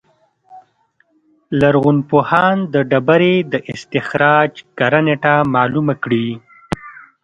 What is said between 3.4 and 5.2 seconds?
د استخراج کره